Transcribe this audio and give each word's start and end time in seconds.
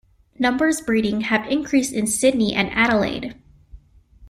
Numbers 0.39 0.81
breeding 0.81 1.21
have 1.21 1.45
increased 1.45 1.93
in 1.93 2.07
Sydney 2.07 2.55
and 2.55 2.71
Adelaide. 2.71 3.39